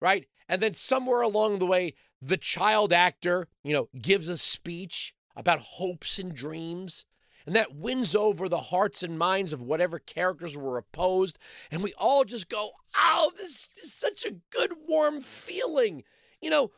Right? 0.00 0.26
And 0.48 0.62
then 0.62 0.74
somewhere 0.74 1.20
along 1.20 1.58
the 1.58 1.66
way, 1.66 1.94
the 2.22 2.36
child 2.36 2.92
actor, 2.92 3.48
you 3.62 3.72
know, 3.72 3.88
gives 4.00 4.28
a 4.28 4.38
speech 4.38 5.14
about 5.36 5.58
hopes 5.60 6.18
and 6.18 6.34
dreams 6.34 7.04
and 7.50 7.56
that 7.56 7.74
wins 7.74 8.14
over 8.14 8.48
the 8.48 8.60
hearts 8.60 9.02
and 9.02 9.18
minds 9.18 9.52
of 9.52 9.60
whatever 9.60 9.98
characters 9.98 10.56
were 10.56 10.78
opposed. 10.78 11.36
And 11.72 11.82
we 11.82 11.92
all 11.94 12.22
just 12.22 12.48
go, 12.48 12.70
oh, 12.96 13.32
this 13.36 13.66
is 13.82 13.92
such 13.92 14.24
a 14.24 14.36
good, 14.56 14.74
warm 14.86 15.20
feeling. 15.20 16.04
You 16.40 16.50
know, 16.50 16.70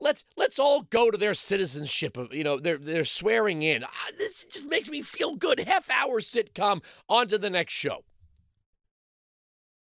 let's 0.00 0.24
let's 0.34 0.58
all 0.58 0.80
go 0.80 1.10
to 1.10 1.18
their 1.18 1.34
citizenship. 1.34 2.16
You 2.32 2.42
know, 2.42 2.58
they're 2.58 2.78
they're 2.78 3.04
swearing 3.04 3.62
in. 3.62 3.84
Ah, 3.84 4.08
this 4.16 4.46
just 4.46 4.66
makes 4.66 4.88
me 4.88 5.02
feel 5.02 5.36
good. 5.36 5.60
Half 5.60 5.90
hour 5.90 6.22
sitcom. 6.22 6.80
On 7.10 7.28
to 7.28 7.36
the 7.36 7.50
next 7.50 7.74
show. 7.74 8.02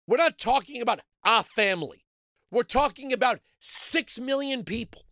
We're 0.07 0.17
not 0.17 0.39
talking 0.39 0.81
about 0.81 1.01
a 1.23 1.45
family. 1.45 2.07
We're 2.51 2.63
talking 2.63 3.13
about 3.13 3.41
six 3.61 4.19
million 4.19 4.65
people 4.65 5.03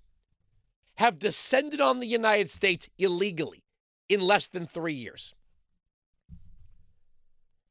have 0.94 1.18
descended 1.18 1.82
on 1.82 2.00
the 2.00 2.06
United 2.06 2.48
States 2.48 2.88
illegally 2.96 3.65
in 4.08 4.20
less 4.20 4.46
than 4.46 4.66
three 4.66 4.94
years. 4.94 5.34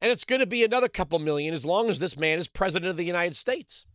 And 0.00 0.12
it's 0.12 0.24
going 0.24 0.40
to 0.40 0.46
be 0.46 0.62
another 0.62 0.88
couple 0.88 1.18
million 1.18 1.54
as 1.54 1.64
long 1.64 1.88
as 1.88 1.98
this 1.98 2.18
man 2.18 2.38
is 2.38 2.48
president 2.48 2.90
of 2.90 2.96
the 2.96 3.04
United 3.04 3.34
States. 3.34 3.86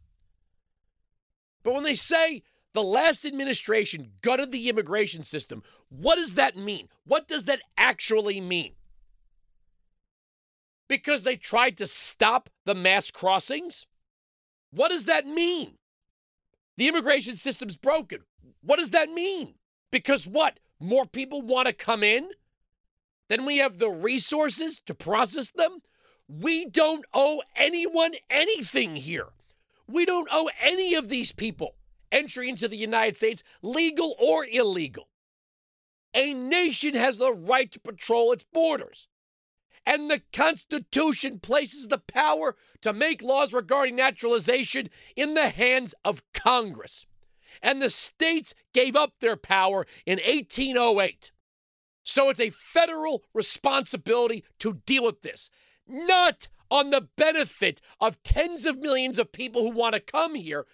But 1.64 1.74
when 1.74 1.84
they 1.84 1.96
say 1.96 2.44
the 2.74 2.84
last 2.84 3.26
administration 3.26 4.14
gutted 4.22 4.52
the 4.52 4.68
immigration 4.68 5.24
system, 5.24 5.62
what 5.90 6.16
does 6.16 6.34
that 6.34 6.58
mean? 6.58 6.88
What 7.06 7.28
does 7.28 7.44
that 7.46 7.62
actually 7.78 8.42
mean? 8.42 8.74
Because 10.88 11.24
they 11.24 11.36
tried 11.36 11.78
to 11.78 11.88
stop 11.88 12.50
the 12.66 12.76
mass 12.76 13.12
crossings? 13.12 13.86
What 14.72 14.90
does 14.90 15.06
that 15.06 15.28
mean? 15.28 15.76
The 16.78 16.88
immigration 16.88 17.36
system's 17.36 17.78
broken. 17.78 18.22
What 18.62 18.80
does 18.80 18.90
that 18.90 19.10
mean? 19.12 19.56
Because 19.92 20.26
what? 20.26 20.60
More 20.82 21.06
people 21.06 21.42
want 21.42 21.68
to 21.68 21.74
come 21.74 22.04
in 22.04 22.30
then 23.32 23.46
we 23.46 23.60
have 23.60 23.78
the 23.78 23.90
resources 23.90 24.82
to 24.86 24.94
process 24.94 25.52
them. 25.52 25.84
We 26.28 26.66
don't 26.66 27.06
owe 27.14 27.42
anyone 27.56 28.12
anything 28.30 28.98
here. 28.98 29.30
We 29.88 30.06
don't 30.06 30.28
owe 30.30 30.50
any 30.62 30.96
of 30.96 31.08
these 31.08 31.32
people 31.32 31.76
entry 32.12 32.50
into 32.50 32.68
the 32.68 32.76
United 32.76 33.16
States, 33.16 33.42
legal 33.62 34.16
or 34.20 34.46
illegal. 34.46 35.08
A 36.14 36.34
nation 36.34 36.94
has 36.94 37.20
the 37.20 37.32
right 37.32 37.72
to 37.72 37.80
patrol 37.80 38.34
its 38.34 38.44
borders. 38.52 39.08
And 39.86 40.12
the 40.12 40.24
Constitution 40.34 41.40
places 41.40 41.88
the 41.88 42.00
power 42.00 42.58
to 42.82 42.92
make 42.92 43.22
laws 43.22 43.54
regarding 43.54 43.96
naturalization 43.96 44.90
in 45.16 45.36
the 45.36 45.48
hands 45.48 45.96
of 46.04 46.22
Congress 46.34 47.06
and 47.62 47.82
the 47.82 47.90
states 47.90 48.54
gave 48.74 48.96
up 48.96 49.14
their 49.20 49.36
power 49.36 49.86
in 50.06 50.20
1808. 50.20 51.32
So 52.04 52.30
it's 52.30 52.40
a 52.40 52.50
federal 52.50 53.24
responsibility 53.34 54.44
to 54.60 54.82
deal 54.86 55.06
with 55.06 55.22
this, 55.22 55.50
not 55.88 56.48
on 56.70 56.90
the 56.90 57.08
benefit 57.18 57.82
of 58.00 58.22
tens 58.24 58.66
of 58.66 58.80
millions 58.80 59.20
of 59.20 59.32
people 59.32 59.64
who 59.64 59.78
want 59.78 59.94
to 59.94 60.00
come 60.00 60.36
here, 60.36 60.66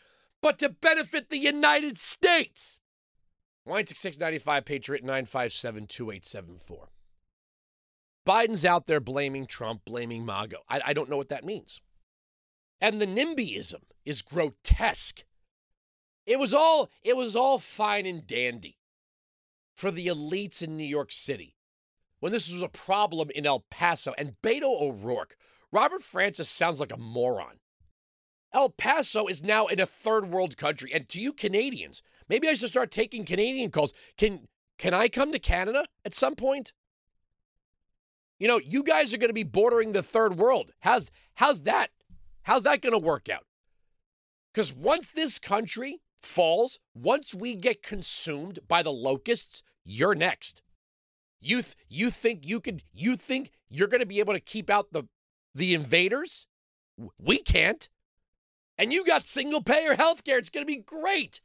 but 0.41 0.59
to 0.59 0.69
benefit 0.69 1.29
the 1.29 1.39
United 1.39 1.97
States. 1.97 2.79
965 3.65 4.63
Patriot 4.63 5.03
957 5.03 5.87
2874. 5.87 6.89
Biden's 8.25 8.65
out 8.65 8.87
there 8.87 8.99
blaming 8.99 9.45
Trump, 9.45 9.85
blaming 9.85 10.25
MAGA. 10.25 10.57
I, 10.69 10.81
I 10.87 10.93
don't 10.93 11.09
know 11.09 11.17
what 11.17 11.29
that 11.29 11.45
means. 11.45 11.81
And 12.79 13.01
the 13.01 13.07
NIMBYism 13.07 13.81
is 14.05 14.21
grotesque. 14.21 15.23
It 16.27 16.37
was 16.37 16.53
all 16.53 16.91
it 17.01 17.15
was 17.15 17.35
all 17.35 17.57
fine 17.57 18.05
and 18.05 18.27
dandy 18.27 18.77
for 19.73 19.89
the 19.89 20.07
elites 20.07 20.61
in 20.61 20.75
New 20.75 20.83
York 20.83 21.11
City 21.11 21.55
when 22.19 22.33
this 22.33 22.51
was 22.51 22.61
a 22.61 22.67
problem 22.67 23.29
in 23.33 23.45
El 23.45 23.65
Paso 23.71 24.13
and 24.17 24.35
Beto 24.43 24.81
O'Rourke. 24.81 25.37
Robert 25.71 26.03
Francis 26.03 26.49
sounds 26.49 26.81
like 26.81 26.91
a 26.91 26.97
moron. 26.97 27.59
El 28.53 28.69
Paso 28.69 29.27
is 29.27 29.43
now 29.43 29.67
in 29.67 29.79
a 29.79 29.85
third 29.85 30.29
world 30.29 30.57
country, 30.57 30.91
and 30.93 31.07
to 31.09 31.19
you 31.19 31.31
Canadians, 31.31 32.01
maybe 32.27 32.47
I 32.49 32.53
should 32.55 32.69
start 32.69 32.91
taking 32.91 33.23
Canadian 33.23 33.71
calls. 33.71 33.93
Can 34.17 34.47
can 34.77 34.93
I 34.93 35.07
come 35.07 35.31
to 35.31 35.39
Canada 35.39 35.85
at 36.03 36.13
some 36.13 36.35
point? 36.35 36.73
You 38.37 38.47
know, 38.47 38.59
you 38.59 38.83
guys 38.83 39.13
are 39.13 39.17
going 39.17 39.29
to 39.29 39.33
be 39.33 39.43
bordering 39.43 39.93
the 39.93 40.03
third 40.03 40.37
world. 40.37 40.73
How's 40.81 41.09
how's 41.35 41.61
that? 41.63 41.91
How's 42.43 42.63
that 42.63 42.81
going 42.81 42.93
to 42.93 42.99
work 42.99 43.29
out? 43.29 43.45
Because 44.53 44.73
once 44.73 45.11
this 45.11 45.39
country 45.39 46.01
falls, 46.21 46.79
once 46.93 47.33
we 47.33 47.55
get 47.55 47.83
consumed 47.83 48.59
by 48.67 48.83
the 48.83 48.91
locusts, 48.91 49.63
you're 49.85 50.15
next. 50.15 50.61
You 51.39 51.61
th- 51.61 51.75
you 51.87 52.09
think 52.11 52.45
you 52.45 52.59
could 52.59 52.83
you 52.93 53.15
think 53.15 53.51
you're 53.69 53.87
going 53.87 54.01
to 54.01 54.05
be 54.05 54.19
able 54.19 54.33
to 54.33 54.39
keep 54.39 54.69
out 54.69 54.91
the 54.91 55.07
the 55.53 55.73
invaders? 55.73 56.47
We 57.17 57.39
can't. 57.39 57.87
And 58.77 58.93
you 58.93 59.05
got 59.05 59.27
single 59.27 59.61
payer 59.61 59.95
health 59.95 60.23
care. 60.23 60.37
It's 60.37 60.49
going 60.49 60.65
to 60.65 60.71
be 60.71 60.77
great. 60.77 61.41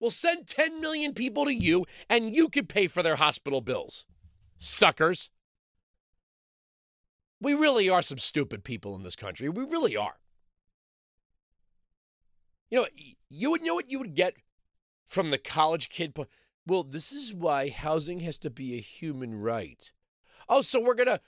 We'll 0.00 0.10
send 0.10 0.46
10 0.46 0.80
million 0.80 1.12
people 1.12 1.44
to 1.44 1.54
you 1.54 1.84
and 2.08 2.34
you 2.34 2.48
can 2.48 2.66
pay 2.66 2.86
for 2.86 3.02
their 3.02 3.16
hospital 3.16 3.60
bills. 3.60 4.06
Suckers. 4.58 5.30
We 7.40 7.54
really 7.54 7.88
are 7.88 8.02
some 8.02 8.18
stupid 8.18 8.64
people 8.64 8.94
in 8.94 9.02
this 9.02 9.16
country. 9.16 9.48
We 9.48 9.64
really 9.64 9.96
are. 9.96 10.19
You 12.70 12.78
know, 12.78 12.86
you 13.28 13.50
would 13.50 13.62
know 13.62 13.74
what 13.74 13.90
you 13.90 13.98
would 13.98 14.14
get 14.14 14.34
from 15.04 15.30
the 15.30 15.38
college 15.38 15.88
kid. 15.88 16.16
Well, 16.66 16.84
this 16.84 17.12
is 17.12 17.34
why 17.34 17.68
housing 17.68 18.20
has 18.20 18.38
to 18.38 18.50
be 18.50 18.74
a 18.74 18.80
human 18.80 19.34
right. 19.34 19.90
Oh, 20.48 20.60
so 20.60 20.80
we're 20.80 20.94
gonna 20.94 21.20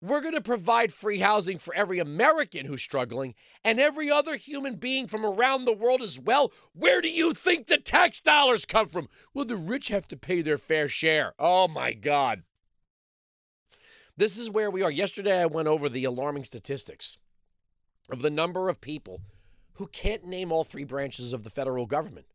we're 0.00 0.22
gonna 0.22 0.40
provide 0.40 0.92
free 0.92 1.18
housing 1.18 1.58
for 1.58 1.74
every 1.74 1.98
American 1.98 2.66
who's 2.66 2.82
struggling 2.82 3.34
and 3.62 3.78
every 3.78 4.10
other 4.10 4.36
human 4.36 4.76
being 4.76 5.06
from 5.06 5.26
around 5.26 5.64
the 5.64 5.72
world 5.72 6.00
as 6.00 6.18
well. 6.18 6.52
Where 6.72 7.02
do 7.02 7.08
you 7.10 7.34
think 7.34 7.66
the 7.66 7.78
tax 7.78 8.20
dollars 8.20 8.64
come 8.64 8.88
from? 8.88 9.08
Well, 9.34 9.44
the 9.44 9.56
rich 9.56 9.88
have 9.88 10.08
to 10.08 10.16
pay 10.16 10.40
their 10.40 10.58
fair 10.58 10.88
share. 10.88 11.34
Oh 11.38 11.68
my 11.68 11.92
God. 11.92 12.44
This 14.16 14.38
is 14.38 14.50
where 14.50 14.70
we 14.70 14.82
are. 14.82 14.90
Yesterday, 14.90 15.42
I 15.42 15.46
went 15.46 15.68
over 15.68 15.88
the 15.88 16.04
alarming 16.04 16.44
statistics 16.44 17.18
of 18.10 18.22
the 18.22 18.30
number 18.30 18.68
of 18.68 18.80
people 18.80 19.20
who 19.78 19.86
can't 19.86 20.24
name 20.24 20.52
all 20.52 20.64
three 20.64 20.84
branches 20.84 21.32
of 21.32 21.44
the 21.44 21.50
federal 21.50 21.86
government. 21.86 22.26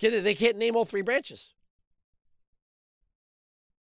They 0.00 0.34
can't 0.34 0.58
name 0.58 0.74
all 0.74 0.84
three 0.84 1.02
branches. 1.02 1.54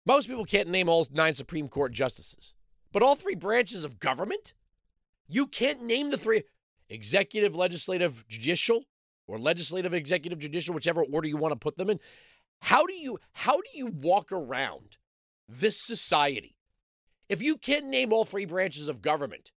Most 0.04 0.26
people 0.26 0.44
can't 0.44 0.68
name 0.68 0.88
all 0.88 1.06
nine 1.12 1.34
Supreme 1.34 1.68
Court 1.68 1.92
justices, 1.92 2.52
but 2.92 3.02
all 3.02 3.14
three 3.14 3.36
branches 3.36 3.84
of 3.84 4.00
government? 4.00 4.54
You 5.28 5.46
can't 5.46 5.82
name 5.82 6.10
the 6.10 6.18
three. 6.18 6.42
executive, 6.88 7.54
legislative, 7.54 8.26
judicial, 8.26 8.84
or 9.28 9.38
legislative, 9.38 9.94
executive, 9.94 10.38
judicial, 10.38 10.74
whichever 10.74 11.04
order 11.04 11.28
you 11.28 11.36
want 11.36 11.52
to 11.52 11.56
put 11.56 11.76
them 11.76 11.90
in. 11.90 12.00
How 12.60 12.86
do 12.86 12.94
you 12.94 13.18
how 13.32 13.56
do 13.56 13.68
you 13.74 13.86
walk 13.86 14.32
around 14.32 14.96
this 15.48 15.80
society 15.80 16.56
if 17.28 17.40
you 17.40 17.56
can't 17.56 17.86
name 17.86 18.12
all 18.12 18.24
three 18.24 18.46
branches 18.46 18.88
of 18.88 19.02
government? 19.02 19.52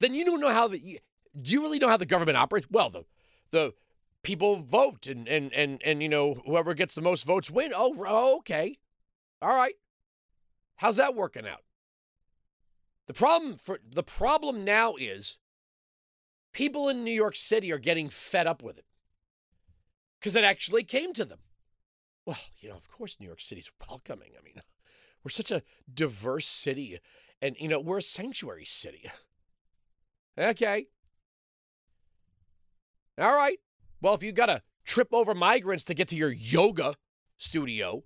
Then 0.00 0.14
you 0.14 0.24
don't 0.24 0.40
know 0.40 0.52
how 0.52 0.68
the 0.68 1.00
do 1.40 1.52
you 1.52 1.60
really 1.60 1.78
know 1.78 1.88
how 1.88 1.96
the 1.96 2.06
government 2.06 2.38
operates? 2.38 2.66
Well, 2.70 2.90
the 2.90 3.04
the 3.50 3.74
people 4.22 4.56
vote 4.56 5.06
and 5.06 5.28
and 5.28 5.52
and 5.52 5.80
and 5.84 6.02
you 6.02 6.08
know 6.08 6.42
whoever 6.46 6.74
gets 6.74 6.94
the 6.94 7.02
most 7.02 7.24
votes 7.24 7.50
win. 7.50 7.72
Oh, 7.74 7.94
oh 8.06 8.38
okay. 8.38 8.78
All 9.40 9.54
right. 9.54 9.74
How's 10.76 10.96
that 10.96 11.14
working 11.14 11.46
out? 11.46 11.62
The 13.06 13.14
problem 13.14 13.56
for 13.56 13.78
the 13.88 14.02
problem 14.02 14.64
now 14.64 14.96
is 14.96 15.38
people 16.52 16.88
in 16.88 17.04
New 17.04 17.12
York 17.12 17.36
City 17.36 17.72
are 17.72 17.78
getting 17.78 18.08
fed 18.08 18.46
up 18.46 18.62
with 18.62 18.78
it 18.78 18.86
because 20.18 20.36
it 20.36 20.44
actually 20.44 20.82
came 20.82 21.12
to 21.14 21.24
them. 21.24 21.38
Well, 22.24 22.38
you 22.58 22.68
know, 22.68 22.74
of 22.74 22.90
course, 22.90 23.16
New 23.20 23.26
York 23.26 23.40
City's 23.40 23.70
welcoming. 23.88 24.30
I 24.36 24.42
mean, 24.42 24.60
we're 25.22 25.30
such 25.30 25.52
a 25.52 25.62
diverse 25.92 26.46
city, 26.46 26.98
and 27.40 27.54
you 27.60 27.68
know, 27.68 27.78
we're 27.78 27.98
a 27.98 28.02
sanctuary 28.02 28.64
city. 28.64 29.08
Okay. 30.38 30.86
All 33.18 33.34
right. 33.34 33.58
Well, 34.00 34.14
if 34.14 34.22
you 34.22 34.32
got 34.32 34.46
to 34.46 34.62
trip 34.84 35.08
over 35.12 35.34
migrants 35.34 35.84
to 35.84 35.94
get 35.94 36.08
to 36.08 36.16
your 36.16 36.32
yoga 36.32 36.94
studio, 37.38 38.04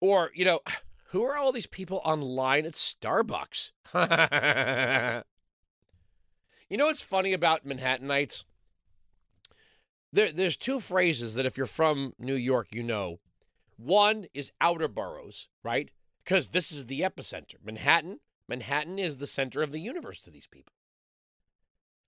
or, 0.00 0.30
you 0.34 0.44
know, 0.44 0.60
who 1.10 1.22
are 1.22 1.36
all 1.36 1.52
these 1.52 1.66
people 1.66 2.00
online 2.04 2.66
at 2.66 2.72
Starbucks? 2.72 3.72
you 6.68 6.76
know 6.76 6.86
what's 6.86 7.02
funny 7.02 7.32
about 7.32 7.66
Manhattanites? 7.66 8.44
There, 10.12 10.32
there's 10.32 10.56
two 10.56 10.80
phrases 10.80 11.34
that 11.34 11.46
if 11.46 11.56
you're 11.56 11.66
from 11.66 12.14
New 12.18 12.34
York, 12.34 12.68
you 12.72 12.82
know. 12.82 13.20
One 13.76 14.26
is 14.34 14.52
outer 14.60 14.88
boroughs, 14.88 15.48
right? 15.62 15.90
Because 16.24 16.48
this 16.48 16.70
is 16.70 16.86
the 16.86 17.00
epicenter. 17.00 17.54
Manhattan, 17.64 18.20
Manhattan 18.50 18.98
is 18.98 19.16
the 19.16 19.28
center 19.28 19.62
of 19.62 19.70
the 19.70 19.78
universe 19.78 20.20
to 20.22 20.30
these 20.30 20.48
people. 20.48 20.74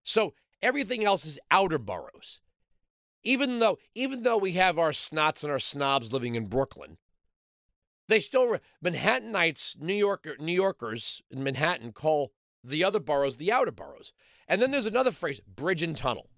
So 0.02 0.34
everything 0.60 1.04
else 1.04 1.24
is 1.24 1.38
outer 1.50 1.78
boroughs. 1.78 2.40
Even 3.22 3.60
though, 3.60 3.78
even 3.94 4.24
though 4.24 4.36
we 4.36 4.52
have 4.52 4.76
our 4.76 4.90
snots 4.90 5.44
and 5.44 5.52
our 5.52 5.60
snobs 5.60 6.12
living 6.12 6.34
in 6.34 6.46
Brooklyn, 6.46 6.98
they 8.08 8.18
still 8.18 8.58
Manhattanites, 8.84 9.80
New 9.80 9.94
Yorker, 9.94 10.34
New 10.40 10.52
Yorkers 10.52 11.22
in 11.30 11.44
Manhattan 11.44 11.92
call 11.92 12.32
the 12.64 12.82
other 12.82 12.98
boroughs 12.98 13.36
the 13.36 13.52
outer 13.52 13.70
boroughs. 13.70 14.12
And 14.48 14.60
then 14.60 14.72
there's 14.72 14.86
another 14.86 15.12
phrase, 15.12 15.40
bridge 15.46 15.84
and 15.84 15.96
tunnel. 15.96 16.28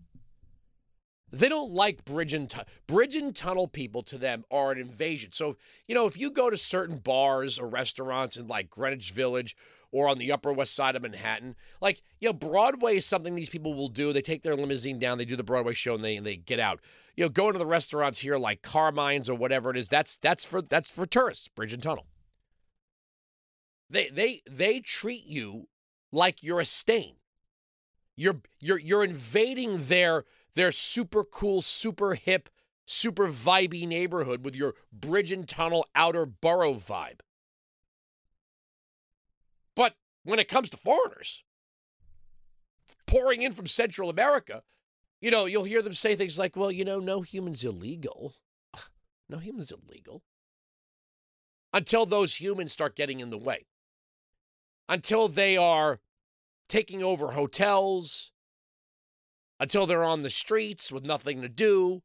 They 1.33 1.49
don't 1.49 1.73
like 1.73 2.05
bridge 2.05 2.33
and 2.33 2.49
tu- 2.49 2.61
bridge 2.87 3.17
and 3.17 3.35
tunnel 3.35 3.67
people 3.67 4.03
to 4.05 4.19
them 4.19 4.45
are 4.53 4.71
an 4.71 4.79
invasion. 4.79 5.33
So, 5.33 5.57
you 5.89 5.95
know, 5.95 6.07
if 6.07 6.17
you 6.17 6.31
go 6.31 6.49
to 6.49 6.57
certain 6.57 6.99
bars 6.99 7.59
or 7.59 7.69
restaurants 7.69 8.37
in 8.37 8.47
like 8.47 8.71
Greenwich 8.71 9.11
Village 9.11 9.57
or 9.95 10.09
on 10.09 10.19
the 10.19 10.33
Upper 10.33 10.53
West 10.53 10.75
Side 10.75 10.97
of 10.97 11.03
Manhattan, 11.03 11.55
like, 11.81 12.03
you 12.19 12.29
know, 12.29 12.33
Broadway 12.33 12.97
is 12.97 13.07
something 13.07 13.37
these 13.37 13.49
people 13.49 13.75
will 13.75 13.89
do. 13.89 14.13
They 14.13 14.21
take 14.21 14.43
their 14.43 14.57
limousine 14.57 14.99
down, 14.99 15.19
they 15.19 15.25
do 15.25 15.37
the 15.37 15.45
Broadway 15.45 15.73
show 15.73 15.95
and 15.95 16.03
they 16.03 16.17
and 16.17 16.27
they 16.27 16.35
get 16.35 16.59
out. 16.59 16.81
You 17.17 17.25
know, 17.25 17.29
going 17.29 17.53
to 17.53 17.61
the 17.61 17.67
restaurants 17.67 18.19
here 18.19 18.37
like 18.37 18.61
Carmine's 18.61 19.31
or 19.31 19.37
whatever 19.37 19.71
it 19.71 19.77
is, 19.77 19.89
that's 19.89 20.19
that's 20.19 20.45
for 20.45 20.61
that's 20.61 20.91
for 20.91 21.07
tourists, 21.07 21.47
bridge 21.47 21.73
and 21.73 21.83
tunnel. 21.83 22.07
They 23.89 24.09
they 24.09 24.43
they 24.51 24.81
treat 24.81 25.27
you 25.27 25.69
like 26.11 26.43
you're 26.43 26.59
a 26.59 26.65
stain. 26.65 27.15
You're 28.17 28.41
you're 28.59 28.81
you're 28.81 29.05
invading 29.05 29.85
their 29.85 30.25
their 30.57 30.73
super 30.73 31.23
cool, 31.23 31.63
super 31.63 32.15
hip, 32.15 32.49
super 32.85 33.29
vibey 33.29 33.87
neighborhood 33.87 34.45
with 34.45 34.57
your 34.57 34.75
bridge 34.93 35.31
and 35.31 35.49
tunnel 35.49 35.87
outer 35.95 36.27
borough 36.27 36.75
vibe. 36.75 37.21
When 40.25 40.39
it 40.39 40.49
comes 40.49 40.71
to 40.71 40.77
foreigners 40.77 41.45
pouring 43.07 43.43
in 43.43 43.53
from 43.53 43.67
Central 43.67 44.11
America, 44.11 44.63
you 45.21 45.31
know, 45.31 45.45
you'll 45.45 45.65
hear 45.65 45.83
them 45.83 45.95
say 45.95 46.17
things 46.17 46.39
like, 46.39 46.57
well, 46.57 46.73
you 46.73 46.85
know, 46.85 46.99
no 46.99 47.23
human's 47.23 47.65
illegal. 47.65 48.35
No 49.27 49.39
human's 49.39 49.73
illegal. 49.73 50.23
Until 51.73 52.05
those 52.05 52.43
humans 52.43 52.75
start 52.75 52.95
getting 52.95 53.21
in 53.21 53.31
the 53.31 53.39
way. 53.39 53.65
Until 54.87 55.29
they 55.29 55.57
are 55.57 56.01
taking 56.69 57.03
over 57.03 57.33
hotels, 57.33 58.33
until 59.59 59.87
they're 59.87 60.05
on 60.05 60.21
the 60.21 60.29
streets 60.29 60.93
with 60.93 61.05
nothing 61.05 61.41
to 61.41 61.49
do, 61.49 62.03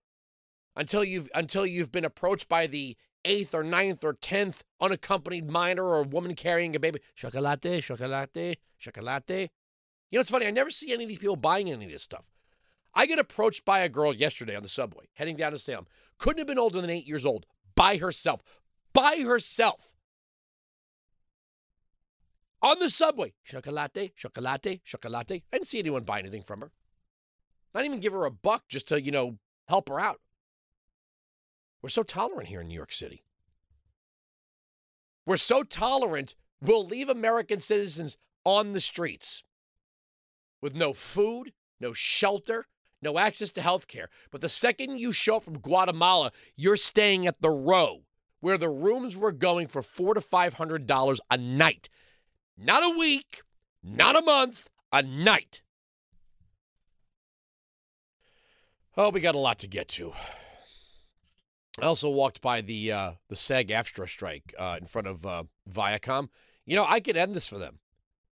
until 0.77 1.03
you've 1.03 1.29
until 1.35 1.65
you've 1.65 1.91
been 1.91 2.05
approached 2.05 2.47
by 2.47 2.67
the 2.67 2.95
eighth 3.25 3.53
or 3.53 3.63
ninth 3.63 4.03
or 4.03 4.13
tenth 4.13 4.63
unaccompanied 4.81 5.49
minor 5.49 5.83
or 5.83 6.03
woman 6.03 6.35
carrying 6.35 6.75
a 6.75 6.79
baby. 6.79 6.99
Chocolate, 7.15 7.83
chocolate, 7.83 8.59
chocolate. 8.79 9.51
You 10.09 10.17
know, 10.17 10.21
it's 10.21 10.31
funny. 10.31 10.47
I 10.47 10.51
never 10.51 10.69
see 10.69 10.93
any 10.93 11.03
of 11.03 11.09
these 11.09 11.19
people 11.19 11.35
buying 11.35 11.69
any 11.69 11.85
of 11.85 11.91
this 11.91 12.03
stuff. 12.03 12.25
I 12.93 13.05
get 13.05 13.19
approached 13.19 13.65
by 13.65 13.79
a 13.79 13.89
girl 13.89 14.13
yesterday 14.13 14.55
on 14.55 14.63
the 14.63 14.69
subway 14.69 15.05
heading 15.13 15.37
down 15.37 15.51
to 15.51 15.59
Salem. 15.59 15.85
Couldn't 16.17 16.39
have 16.39 16.47
been 16.47 16.59
older 16.59 16.81
than 16.81 16.89
eight 16.89 17.07
years 17.07 17.25
old. 17.25 17.45
By 17.75 17.97
herself. 17.97 18.41
By 18.93 19.23
herself. 19.25 19.91
On 22.61 22.79
the 22.79 22.89
subway. 22.89 23.33
Chocolate, 23.45 24.15
chocolate, 24.15 24.83
chocolate. 24.83 25.31
I 25.31 25.41
didn't 25.51 25.67
see 25.67 25.79
anyone 25.79 26.03
buy 26.03 26.19
anything 26.19 26.43
from 26.43 26.61
her. 26.61 26.71
Not 27.73 27.85
even 27.85 27.99
give 27.99 28.13
her 28.13 28.25
a 28.25 28.31
buck 28.31 28.63
just 28.67 28.87
to, 28.87 29.01
you 29.01 29.11
know, 29.11 29.37
help 29.67 29.89
her 29.89 29.99
out. 29.99 30.19
We're 31.81 31.89
so 31.89 32.03
tolerant 32.03 32.49
here 32.49 32.61
in 32.61 32.67
New 32.67 32.75
York 32.75 32.91
City. 32.91 33.23
We're 35.25 35.37
so 35.37 35.63
tolerant, 35.63 36.35
we'll 36.61 36.85
leave 36.85 37.09
American 37.09 37.59
citizens 37.59 38.17
on 38.43 38.73
the 38.73 38.81
streets 38.81 39.43
with 40.61 40.75
no 40.75 40.93
food, 40.93 41.53
no 41.79 41.93
shelter, 41.93 42.65
no 43.01 43.17
access 43.17 43.51
to 43.51 43.61
health 43.61 43.87
care. 43.87 44.09
But 44.31 44.41
the 44.41 44.49
second 44.49 44.97
you 44.97 45.11
show 45.11 45.37
up 45.37 45.43
from 45.43 45.59
Guatemala, 45.59 46.31
you're 46.55 46.75
staying 46.75 47.27
at 47.27 47.41
the 47.41 47.51
row 47.51 48.03
where 48.41 48.57
the 48.57 48.69
rooms 48.69 49.15
were 49.15 49.31
going 49.31 49.67
for 49.67 49.81
four 49.81 50.13
to 50.13 50.21
five 50.21 50.55
hundred 50.55 50.87
dollars 50.87 51.21
a 51.29 51.37
night. 51.37 51.89
Not 52.57 52.83
a 52.83 52.97
week, 52.97 53.41
not 53.83 54.15
a 54.15 54.21
month, 54.21 54.69
a 54.91 55.01
night. 55.01 55.61
Oh, 58.97 59.09
we 59.09 59.21
got 59.21 59.35
a 59.35 59.39
lot 59.39 59.59
to 59.59 59.67
get 59.67 59.87
to. 59.89 60.13
I 61.81 61.85
also 61.85 62.09
walked 62.09 62.41
by 62.41 62.61
the 62.61 62.91
uh, 62.91 63.11
the 63.29 63.35
SAG 63.35 63.69
AFTRA 63.69 64.07
strike 64.07 64.53
uh, 64.57 64.77
in 64.79 64.87
front 64.87 65.07
of 65.07 65.25
uh, 65.25 65.43
Viacom. 65.69 66.29
You 66.65 66.75
know, 66.75 66.85
I 66.87 66.99
could 66.99 67.17
end 67.17 67.33
this 67.33 67.47
for 67.47 67.57
them. 67.57 67.79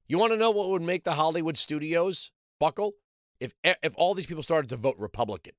You 0.08 0.18
want 0.18 0.32
to 0.34 0.38
know 0.38 0.52
what 0.52 0.70
would 0.70 0.82
make 0.82 1.04
the 1.04 1.14
Hollywood 1.14 1.58
studios 1.58 2.32
buckle? 2.60 2.94
If 3.40 3.54
if 3.64 3.94
all 3.96 4.14
these 4.14 4.26
people 4.26 4.44
started 4.44 4.70
to 4.70 4.76
vote 4.76 4.96
Republican. 4.98 5.54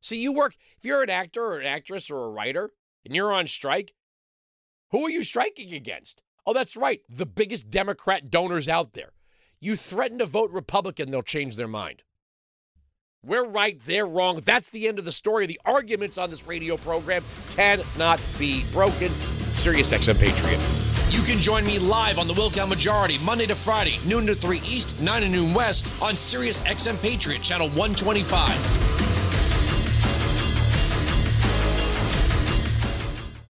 See, 0.00 0.20
you 0.20 0.32
work 0.32 0.56
if 0.78 0.84
you're 0.84 1.02
an 1.02 1.10
actor 1.10 1.44
or 1.44 1.58
an 1.58 1.66
actress 1.66 2.10
or 2.10 2.24
a 2.24 2.30
writer 2.30 2.70
and 3.04 3.14
you're 3.14 3.32
on 3.32 3.46
strike. 3.46 3.94
Who 4.90 5.04
are 5.04 5.10
you 5.10 5.22
striking 5.22 5.74
against? 5.74 6.22
Oh, 6.46 6.52
that's 6.52 6.76
right, 6.76 7.02
the 7.08 7.26
biggest 7.26 7.70
Democrat 7.70 8.30
donors 8.30 8.68
out 8.68 8.94
there. 8.94 9.12
You 9.60 9.76
threaten 9.76 10.18
to 10.18 10.26
vote 10.26 10.50
Republican, 10.50 11.10
they'll 11.10 11.22
change 11.22 11.56
their 11.56 11.68
mind. 11.68 12.02
We're 13.22 13.44
right, 13.44 13.78
they're 13.84 14.06
wrong. 14.06 14.40
That's 14.46 14.70
the 14.70 14.88
end 14.88 14.98
of 14.98 15.04
the 15.04 15.12
story. 15.12 15.44
The 15.44 15.60
arguments 15.66 16.16
on 16.16 16.30
this 16.30 16.46
radio 16.46 16.78
program 16.78 17.22
cannot 17.54 18.18
be 18.38 18.64
broken. 18.72 19.10
Sirius 19.10 19.92
XM 19.92 20.18
Patriot. 20.18 20.58
You 21.10 21.22
can 21.22 21.38
join 21.38 21.66
me 21.66 21.78
live 21.78 22.18
on 22.18 22.28
the 22.28 22.32
Wilkow 22.32 22.66
Majority 22.66 23.18
Monday 23.22 23.44
to 23.44 23.54
Friday, 23.54 23.98
noon 24.06 24.26
to 24.26 24.34
3 24.34 24.56
East, 24.58 25.02
9 25.02 25.20
to 25.20 25.28
noon 25.28 25.52
West 25.52 25.92
on 26.00 26.16
Sirius 26.16 26.62
XM 26.62 26.98
Patriot, 27.02 27.42
channel 27.42 27.68
125. 27.68 28.89